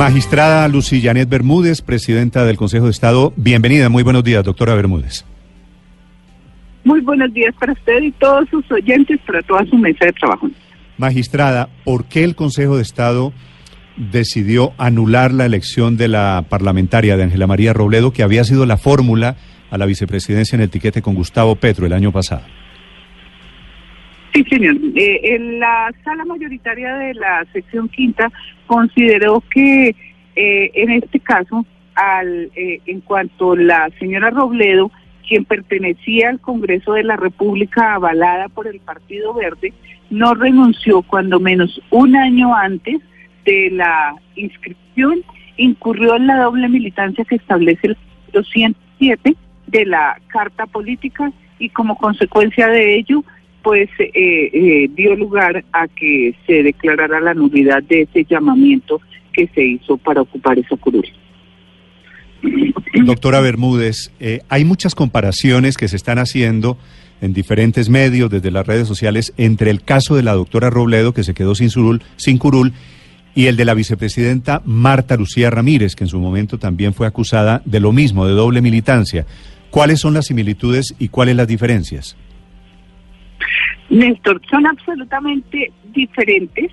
[0.00, 3.34] Magistrada Lucy Janet Bermúdez, presidenta del Consejo de Estado.
[3.36, 3.90] Bienvenida.
[3.90, 5.26] Muy buenos días, doctora Bermúdez.
[6.84, 10.48] Muy buenos días para usted y todos sus oyentes, para toda su mesa de trabajo.
[10.96, 13.34] Magistrada, ¿por qué el Consejo de Estado
[13.98, 18.78] decidió anular la elección de la parlamentaria de Ángela María Robledo, que había sido la
[18.78, 19.36] fórmula
[19.70, 22.44] a la vicepresidencia en el tiquete con Gustavo Petro el año pasado?
[24.32, 24.76] Sí, señor.
[24.94, 28.30] Eh, en la sala mayoritaria de la sección quinta
[28.66, 29.94] consideró que
[30.36, 34.90] eh, en este caso, al, eh, en cuanto la señora Robledo,
[35.26, 39.72] quien pertenecía al Congreso de la República avalada por el Partido Verde,
[40.10, 43.00] no renunció cuando menos un año antes
[43.44, 45.22] de la inscripción,
[45.56, 47.96] incurrió en la doble militancia que establece el
[48.32, 53.22] 207 de la Carta Política y como consecuencia de ello,
[53.62, 59.00] pues eh, eh, dio lugar a que se declarara la nulidad de ese llamamiento
[59.32, 61.06] que se hizo para ocupar esa curul.
[63.04, 66.78] Doctora Bermúdez, eh, hay muchas comparaciones que se están haciendo
[67.20, 71.22] en diferentes medios, desde las redes sociales, entre el caso de la doctora Robledo, que
[71.22, 72.72] se quedó sin, surul, sin curul,
[73.34, 77.62] y el de la vicepresidenta Marta Lucía Ramírez, que en su momento también fue acusada
[77.64, 79.26] de lo mismo, de doble militancia.
[79.70, 82.16] ¿Cuáles son las similitudes y cuáles las diferencias?
[83.90, 86.70] Néstor, son absolutamente diferentes.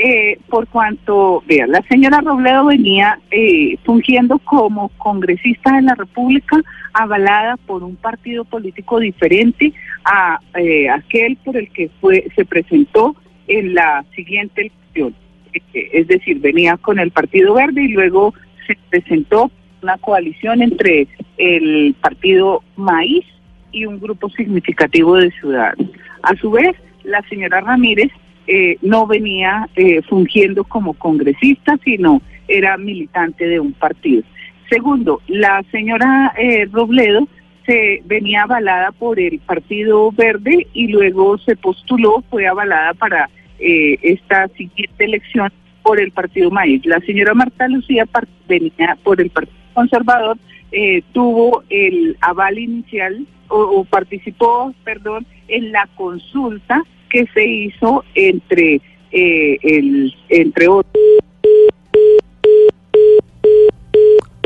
[0.00, 6.56] Eh, por cuanto, vean, la señora Robledo venía eh, fungiendo como congresista de la República,
[6.92, 9.72] avalada por un partido político diferente
[10.04, 13.16] a eh, aquel por el que fue se presentó
[13.48, 15.14] en la siguiente elección.
[15.52, 18.34] Eh, es decir, venía con el Partido Verde y luego
[18.66, 19.50] se presentó
[19.82, 21.08] una coalición entre
[21.38, 23.24] el Partido Maíz
[23.72, 25.90] y un grupo significativo de ciudadanos.
[26.22, 28.10] A su vez, la señora Ramírez
[28.46, 34.22] eh, no venía eh, fungiendo como congresista, sino era militante de un partido.
[34.70, 37.26] Segundo, la señora eh, Robledo
[37.66, 43.28] se venía avalada por el Partido Verde y luego se postuló, fue avalada para
[43.58, 45.52] eh, esta siguiente elección
[45.82, 46.84] por el Partido Maíz.
[46.86, 48.04] La señora Marta Lucía
[48.48, 50.38] venía por el Partido Conservador,
[50.72, 58.80] eh, tuvo el aval inicial o, participó, perdón, en la consulta que se hizo entre
[59.10, 61.02] eh, el entre otros.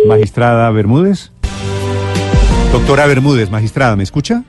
[0.07, 1.33] Magistrada Bermúdez.
[2.73, 4.45] Doctora Bermúdez, magistrada, ¿me escucha?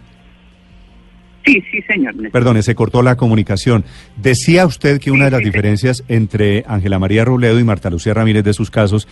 [1.46, 2.16] Sí, sí, señor.
[2.32, 3.84] Perdone, se cortó la comunicación.
[4.16, 8.44] Decía usted que una de las diferencias entre Ángela María Robledo y Marta Lucía Ramírez
[8.44, 9.08] de sus casos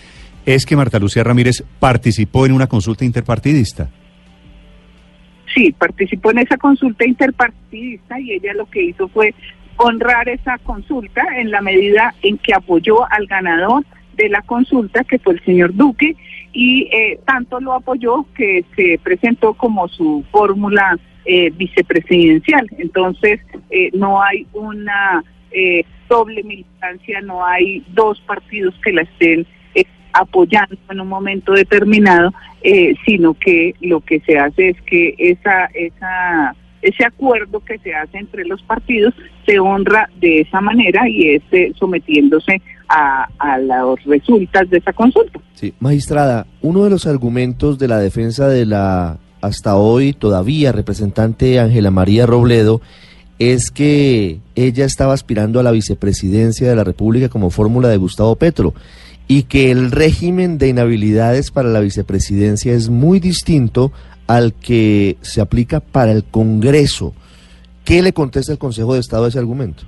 [0.45, 3.89] es que Marta Lucía Ramírez participó en una consulta interpartidista.
[5.53, 9.35] Sí, participó en esa consulta interpartidista y ella lo que hizo fue
[9.77, 13.83] honrar esa consulta en la medida en que apoyó al ganador
[14.15, 16.15] de la consulta, que fue el señor Duque,
[16.53, 22.67] y eh, tanto lo apoyó que se presentó como su fórmula eh, vicepresidencial.
[22.77, 23.39] Entonces,
[23.69, 29.45] eh, no hay una eh, doble militancia, no hay dos partidos que la estén
[29.75, 35.15] eh, apoyando en un momento determinado, eh, sino que lo que se hace es que
[35.17, 39.13] esa, esa, ese acuerdo que se hace entre los partidos
[39.45, 45.39] se honra de esa manera y es sometiéndose a, a los resultados de esa consulta.
[45.55, 51.59] Sí, magistrada, uno de los argumentos de la defensa de la hasta hoy todavía representante
[51.59, 52.79] Ángela María Robledo
[53.39, 58.35] es que ella estaba aspirando a la vicepresidencia de la República como fórmula de Gustavo
[58.35, 58.75] Petro
[59.27, 63.91] y que el régimen de inhabilidades para la vicepresidencia es muy distinto
[64.27, 67.13] al que se aplica para el Congreso.
[67.83, 69.83] ¿Qué le contesta el Consejo de Estado a ese argumento?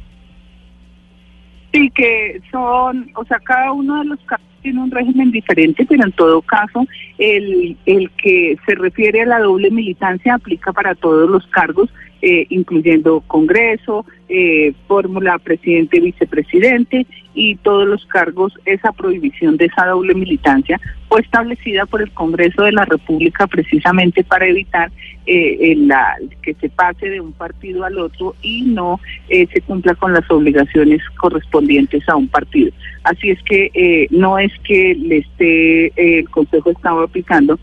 [1.73, 6.03] Sí, que son, o sea, cada uno de los casos tiene un régimen diferente, pero
[6.03, 6.85] en todo caso,
[7.17, 11.89] el, el que se refiere a la doble militancia aplica para todos los cargos
[12.23, 19.87] eh, incluyendo Congreso, eh, fórmula presidente, vicepresidente y todos los cargos, esa prohibición de esa
[19.87, 20.79] doble militancia
[21.09, 24.89] fue establecida por el Congreso de la República precisamente para evitar
[25.25, 28.99] eh, la, que se pase de un partido al otro y no
[29.29, 32.71] eh, se cumpla con las obligaciones correspondientes a un partido.
[33.03, 37.59] Así es que eh, no es que le esté eh, el Consejo estaba aplicando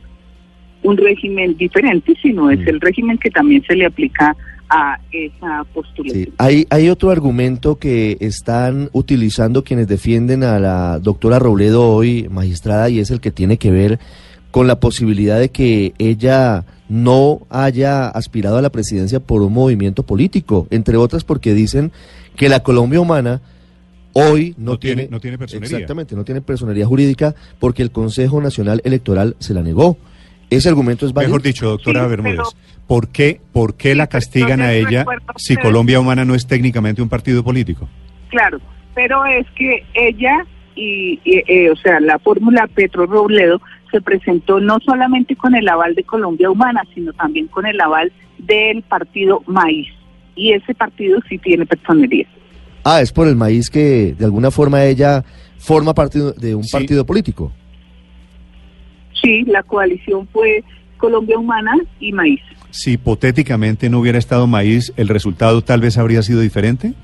[0.82, 2.68] un régimen diferente, sino es Mm.
[2.68, 4.36] el régimen que también se le aplica
[4.68, 6.24] a esa postulación.
[6.26, 6.32] Sí.
[6.38, 12.88] Hay, hay otro argumento que están utilizando quienes defienden a la doctora Robledo hoy, magistrada,
[12.88, 13.98] y es el que tiene que ver
[14.52, 20.02] con la posibilidad de que ella no haya aspirado a la presidencia por un movimiento
[20.04, 21.92] político, entre otras porque dicen
[22.36, 23.40] que la Colombia humana
[24.12, 25.76] hoy no, No tiene- no tiene personería.
[25.78, 29.98] Exactamente, no tiene personería jurídica porque el Consejo Nacional Electoral se la negó.
[30.50, 31.30] Ese argumento es válido.
[31.30, 32.48] Mejor dicho, doctora Sí, Bermúdez, pero-
[32.86, 35.04] ¿por qué, por qué Sí, la castigan a ella
[35.36, 37.88] si Colombia Humana no es técnicamente un partido político?
[38.28, 38.58] Claro,
[38.94, 40.44] pero es que ella
[40.74, 43.60] y, y, eh, o sea, la fórmula Petro Robledo
[43.90, 48.12] se presentó no solamente con el aval de Colombia Humana, sino también con el aval
[48.38, 49.88] del partido Maíz.
[50.36, 52.26] Y ese partido sí tiene personería.
[52.84, 55.22] Ah, es por el maíz que de alguna forma ella
[55.58, 56.72] forma parte de un Sí.
[56.72, 57.52] partido político.
[59.22, 60.64] Sí, la coalición fue
[60.96, 62.40] Colombia Humana y Maíz.
[62.70, 66.94] Si hipotéticamente no hubiera estado Maíz, ¿el resultado tal vez habría sido diferente?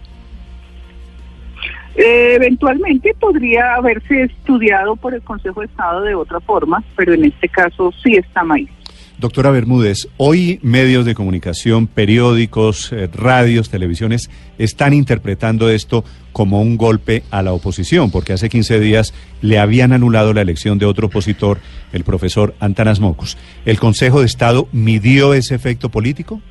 [1.96, 7.24] Eh, eventualmente podría haberse estudiado por el Consejo de Estado de otra forma, pero en
[7.24, 8.68] este caso sí está Maíz.
[9.18, 14.28] Doctora Bermúdez, hoy medios de comunicación, periódicos, eh, radios, televisiones
[14.58, 19.94] están interpretando esto como un golpe a la oposición, porque hace 15 días le habían
[19.94, 21.60] anulado la elección de otro opositor,
[21.94, 23.38] el profesor Antanas Mocus.
[23.64, 26.42] ¿El Consejo de Estado midió ese efecto político?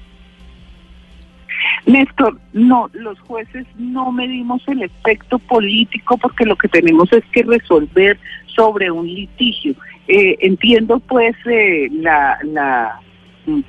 [1.86, 7.44] Néstor, no, los jueces no medimos el efecto político porque lo que tenemos es que
[7.44, 9.76] resolver sobre un litigio.
[10.08, 13.00] Eh, entiendo pues eh, la, la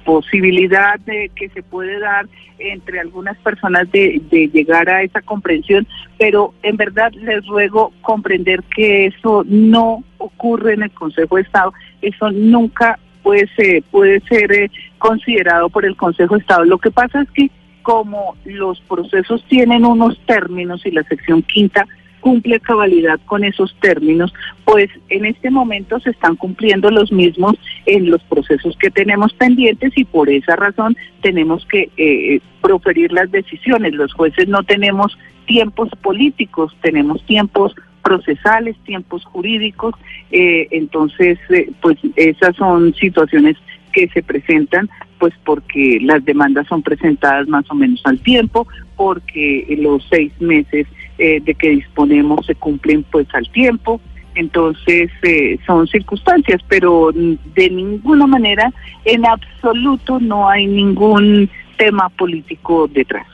[0.04, 2.26] posibilidad de que se puede dar
[2.58, 5.86] entre algunas personas de, de llegar a esa comprensión,
[6.18, 11.72] pero en verdad les ruego comprender que eso no ocurre en el Consejo de Estado,
[12.00, 16.64] eso nunca puede ser, puede ser eh, considerado por el Consejo de Estado.
[16.64, 17.50] Lo que pasa es que
[17.82, 21.86] como los procesos tienen unos términos y la sección quinta
[22.26, 24.34] cumple cabalidad con esos términos,
[24.64, 29.92] pues en este momento se están cumpliendo los mismos en los procesos que tenemos pendientes
[29.94, 33.94] y por esa razón tenemos que eh, proferir las decisiones.
[33.94, 39.94] Los jueces no tenemos tiempos políticos, tenemos tiempos procesales, tiempos jurídicos,
[40.32, 43.56] eh, entonces eh, pues esas son situaciones
[43.92, 48.66] que se presentan pues porque las demandas son presentadas más o menos al tiempo,
[48.96, 50.86] porque los seis meses
[51.18, 54.00] eh, de que disponemos se cumplen pues al tiempo,
[54.34, 58.72] entonces eh, son circunstancias, pero de ninguna manera,
[59.04, 61.48] en absoluto, no hay ningún
[61.78, 63.26] tema político detrás.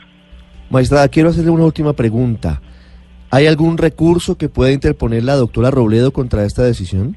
[0.70, 2.62] Magistrada, quiero hacerle una última pregunta.
[3.30, 7.16] ¿Hay algún recurso que pueda interponer la doctora Robledo contra esta decisión?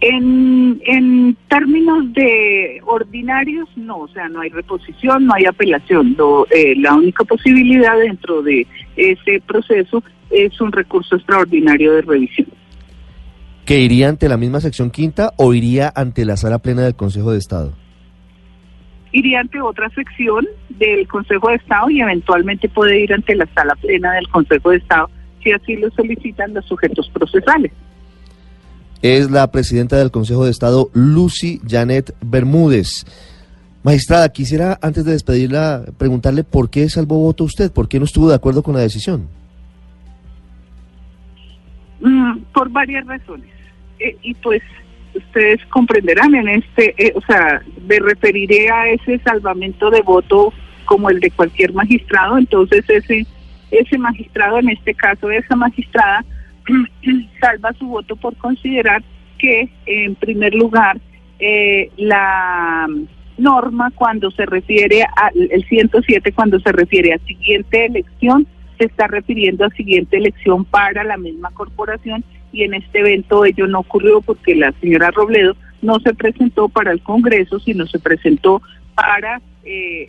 [0.00, 6.14] En, en términos de ordinarios, no, o sea, no hay reposición, no hay apelación.
[6.18, 8.66] Lo, eh, la única posibilidad dentro de
[8.96, 12.48] ese proceso es un recurso extraordinario de revisión.
[13.64, 17.32] ¿Que iría ante la misma sección quinta o iría ante la sala plena del Consejo
[17.32, 17.72] de Estado?
[19.12, 23.74] Iría ante otra sección del Consejo de Estado y eventualmente puede ir ante la sala
[23.76, 25.10] plena del Consejo de Estado
[25.42, 27.72] si así lo solicitan los sujetos procesales.
[29.08, 33.06] Es la presidenta del Consejo de Estado, Lucy Janet Bermúdez.
[33.84, 38.28] Magistrada, quisiera antes de despedirla preguntarle por qué salvó voto usted, por qué no estuvo
[38.28, 39.28] de acuerdo con la decisión.
[42.00, 43.48] Mm, por varias razones.
[44.00, 44.60] Eh, y pues
[45.14, 50.52] ustedes comprenderán en este, eh, o sea, me referiré a ese salvamento de voto
[50.84, 53.24] como el de cualquier magistrado, entonces ese
[53.70, 56.24] ese magistrado, en este caso esa magistrada,
[57.40, 59.02] salva su voto por considerar
[59.38, 60.98] que en primer lugar
[61.38, 62.86] eh, la
[63.36, 68.46] norma cuando se refiere al el 107 cuando se refiere a siguiente elección
[68.78, 73.66] se está refiriendo a siguiente elección para la misma corporación y en este evento ello
[73.66, 78.62] no ocurrió porque la señora Robledo no se presentó para el Congreso, sino se presentó
[78.94, 80.08] para eh,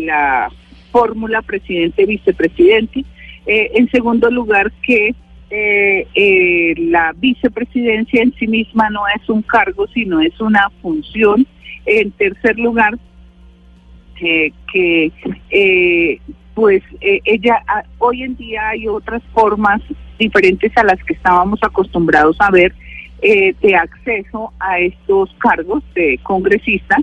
[0.00, 0.50] la
[0.92, 3.04] fórmula presidente-vicepresidente.
[3.46, 5.14] Eh, en segundo lugar, que
[5.50, 11.46] eh, eh, la vicepresidencia en sí misma no es un cargo, sino es una función.
[11.84, 12.98] En tercer lugar,
[14.20, 15.12] eh, que
[15.50, 16.20] eh,
[16.54, 19.82] pues eh, ella ah, hoy en día hay otras formas
[20.18, 22.74] diferentes a las que estábamos acostumbrados a ver
[23.20, 26.96] eh, de acceso a estos cargos de congresista,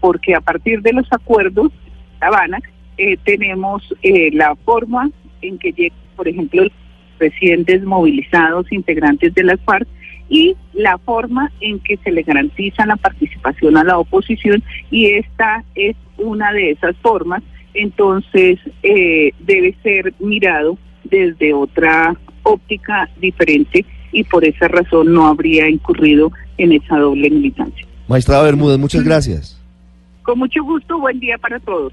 [0.00, 1.70] porque a partir de los acuerdos
[2.20, 2.58] de Habana
[3.24, 3.82] tenemos
[4.32, 5.10] la forma
[5.42, 6.72] en que por ejemplo, los
[7.24, 9.86] recién desmovilizados integrantes de las FARC
[10.28, 15.64] y la forma en que se le garantiza la participación a la oposición y esta
[15.74, 17.42] es una de esas formas,
[17.74, 25.68] entonces eh, debe ser mirado desde otra óptica diferente y por esa razón no habría
[25.68, 27.86] incurrido en esa doble militancia.
[28.08, 29.60] Magistrada Bermúdez, muchas gracias.
[30.22, 31.92] Con mucho gusto, buen día para todos.